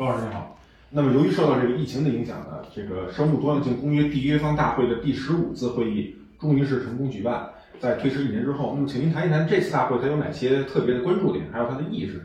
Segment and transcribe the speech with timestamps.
[0.00, 0.56] 周老师你好。
[0.88, 7.46] 那么由于受到这个疫情的影响呢，这个生物多样性公约缔约方大会的第十五次会议终于是成功举办，
[7.78, 12.24] 在推迟一年之后，那么请您谈一谈这次大会它有哪些特别的关注点，还有它的意义是什么？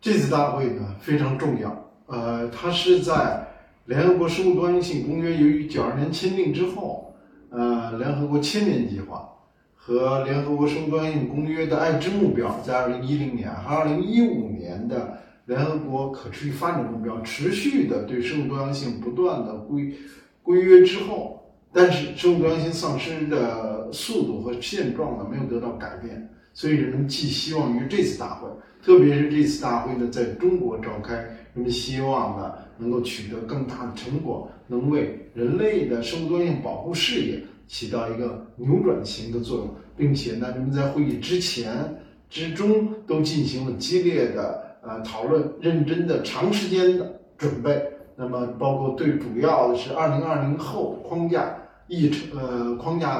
[0.00, 3.44] 这次大会呢非常重要，呃，它是在
[3.86, 7.12] 联合国生物多样性公约由于九二年签订之后，
[7.50, 9.28] 呃，联合国千年计划
[9.74, 19.94] 和联合国生物多样性公约的爱知目标，在二零一零年和二零一五年的联合国可持续发展目标持续的对生物多样性不断的规
[20.42, 28.48] 规约之后，但是生物多样性丧失的速度和现状呢没有得到改变，所以人们寄希望于这次大会，
[28.82, 44.66] 特别是这次大会呢在中国召开，人们希望呢能够取得更大的成果，能为人类的生物多样性保护事业起到一个扭转型的作用，并且呢人们在会议之前之中都进行了激烈的。
[44.88, 47.82] 呃，讨论认真的、长时间的准备，
[48.14, 51.56] 那么包括最主要的是二零二零后框架
[51.88, 53.10] 议程，呃，框架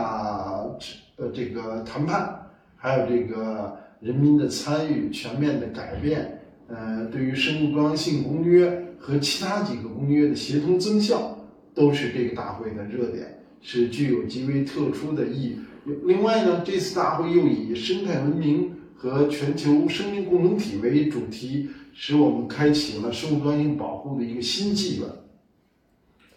[1.17, 11.37] 呃这个谈判，还有这个人民的参与、全面的改变，呃，对于生物多样性公约和其他几个公约的协同增效，
[11.75, 15.59] 都是这个大会的热点，是具有极为特殊的意义。
[16.05, 18.76] 另外呢，这次大会又以生态文明。
[18.97, 25.09] 和全球生命共同体为主题，使我们开启了生物多样性保护的一个新纪元。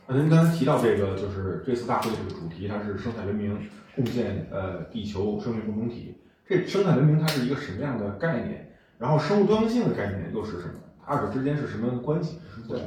[0.10, 3.58] 您刚才提到这个，就是这次大会这个主题，它是生态文明
[3.96, 6.16] 贡献呃地球生命共同体。
[6.48, 8.76] 这生态文明它是一个什么样的概念？
[8.98, 10.73] 然后生物多样性的概念又是什么？
[11.06, 12.40] 二者之间是什么样的关系？
[12.68, 12.80] 对，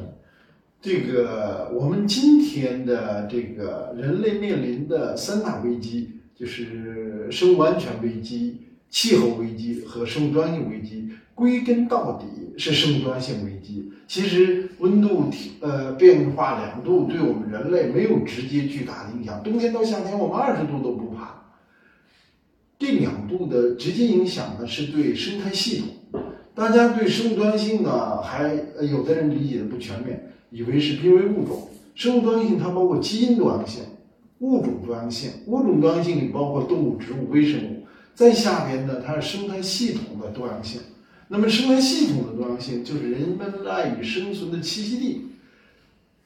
[0.80, 8.66] 这个我们今天的这个人类面临的三大危机，就是生物安全危机。
[8.92, 12.26] 气候危机和生物多样性危机，归根到底
[12.58, 13.90] 是生物多样性危机。
[14.06, 21.42] 其实温度呃变化两度对我们人类没有直接巨大的影响，冬天到夏天我们二十度都不怕。
[22.78, 26.22] 这两度的直接影响呢是对生态系统。
[26.54, 28.52] 大家对生物多样性呢还
[28.82, 31.70] 有的人理解的不全面，以为是濒危物种。
[31.94, 33.84] 生物多样性它包括基因多样性、
[34.40, 37.81] 物种多样性，物种多样性里包括动物、植物、微生物。
[38.14, 40.80] 在下边呢，它是生态系统的多样性。
[41.28, 45.28] 那么，生态系统的多样性就是人们赖以生存的栖息地。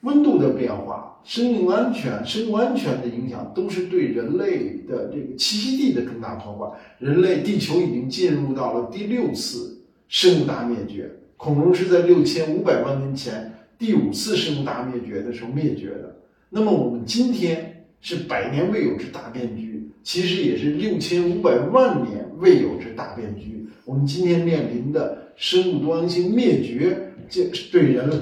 [0.02, 6.78] 温度的变化、生命安全、生物安全的影响，都是对人类的这个栖息地的重大破坏。
[6.98, 16.16] 人类地球已经进入到了第六次生物大灭绝，恐龙是在六千五百万年前第五次生物大灭绝的时候灭绝的。
[16.50, 19.66] 那么，我们今天是百年未有之大变局。
[20.06, 23.67] 其实也是六千五百万年未有之大变局。
[23.84, 28.17] 我们今天面临的生物多样性灭绝，这对人类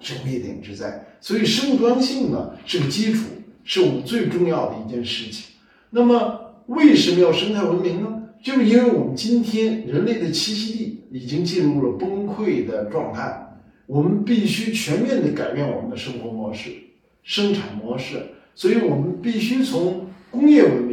[0.00, 1.06] 是灭顶之灾。
[1.20, 3.26] 所以，生物多样性呢是个基础，
[3.62, 5.44] 是我们最重要的一件事情。
[5.90, 8.20] 那么，为什么要生态文明呢？
[8.42, 13.56] 就是因为我们今天人类的栖息地已经进入了崩溃的状态，
[13.86, 16.70] 我们必须全面的改变我们的生活模式、
[17.22, 18.16] 生产模式。
[18.56, 20.87] 所以我们必须从工业文明。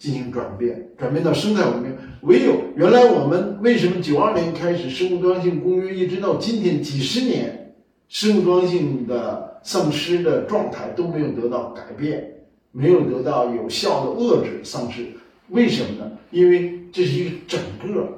[0.00, 1.92] 进行转变，转变到生态文明。
[2.22, 7.74] 唯有原来我们为什么九二年开始生物多样性公约，一直到今天几十年，
[8.08, 12.32] 生物多样性的丧失的状态都没有得到改变，
[12.72, 15.06] 没有得到有效的遏制丧失？
[15.50, 16.10] 为什么呢？
[16.30, 18.08] 因为这是一个整个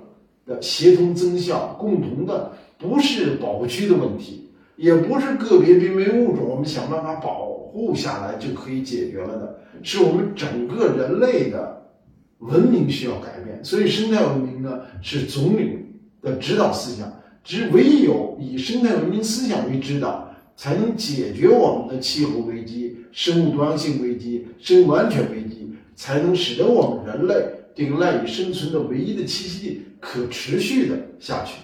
[0.46, 9.58] 的协同增效、共同的，不是保护区的问题，也不是个别濒危物种，我们想办法保护下来就可以解决了的。
[9.82, 11.90] 是我们整个人类的
[12.38, 15.78] 文明需要改变，所以生态文明呢是总理
[16.20, 17.10] 的指导思想。
[17.42, 27.34] 只唯有以生态文明思想为指导，才能解决我们的气候危机、生物多样性危机、生物安全危机，才能使得我们人类
[27.74, 31.62] 这个赖以生存的唯一的栖息地可持续的下去。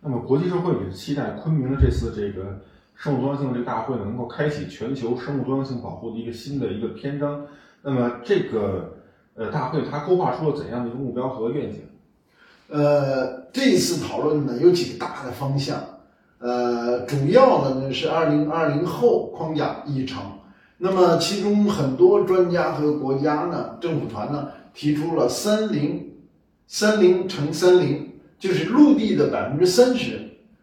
[0.00, 2.60] 那么，国际社会也是期待昆明的这次这个。
[2.96, 7.46] 生物多样性这个大会呢，能够开启全球生物多样性保护的一个新的一个篇章。
[7.82, 8.94] 那么，这个
[9.34, 11.80] 呃大会它勾画出了怎样的一个目标和愿景？
[12.68, 15.78] 呃，这次讨论呢有几个大的方向。
[16.38, 20.22] 呃，主要的呢是二零二零后框架议程。
[20.78, 26.12] 那么，其中很多专家和国家呢、政府团呢提出了三零
[26.66, 30.20] 三零乘三零，就是陆地的百分之三十，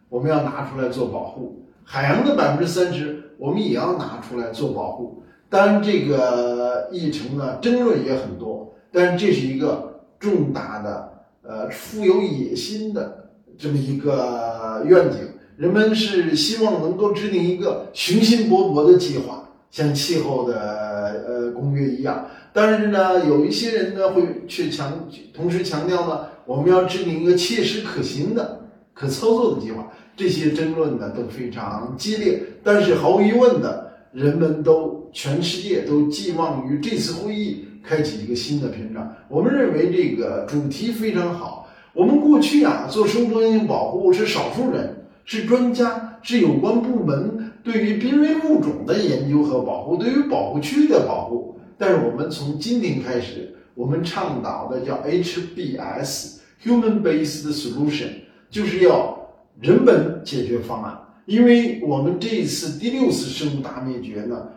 [0.10, 1.61] 我们要拿出来做保护。
[1.83, 5.24] 海洋的百分之三十，我们也要拿出来做保护。
[5.50, 8.74] 当然，这个议程呢，争论也很多。
[8.92, 11.12] 但是，这是一个重大的、
[11.44, 15.19] 呃，富有野心的这么一个愿景。
[15.57, 22.25] 人们是希望能够制定一个雄心勃勃的计划，像气候的呃公约一样。
[22.54, 28.61] 但是呢，有一些人呢会去强，同时强调呢，我们要制定一个切实可行的、
[28.93, 29.91] 可操作的计划。
[30.15, 39.15] 这些争论呢都非常激烈，但是毫无疑问的，人们都全世界都寄望于这次会议开启一个新的篇章。
[39.29, 41.69] 我们认为这个主题非常好。
[41.93, 44.95] 我们过去啊做生物多样性保护是少数人，
[45.25, 51.57] 是专家，是有关部门对于濒危物种的研究和保护，对于保护区的保护。
[51.77, 58.09] 但是我们从今天开始，我们倡导的叫 HBS（Human Based Solution），
[58.51, 61.00] 就是要人本解决方案。
[61.25, 64.50] 因为我们这一次第六次生物大灭绝呢，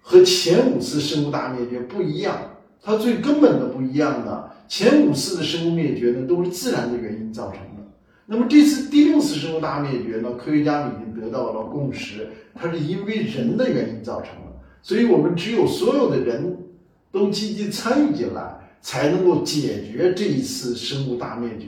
[0.00, 2.52] 和前五次生物大灭绝不一样。
[2.80, 7.82] 它最根本的不一样呢，前五次的生物灭绝呢都是自然的原因造成的。
[8.26, 14.52] 那么这次第六次生物大灭绝呢，科学家们已经得到了共识，它是因为人的原因造成的。
[14.82, 16.58] 所以我们只有所有的人
[17.10, 21.62] 都积极参与进来，才能够解决这一次生物大灭绝。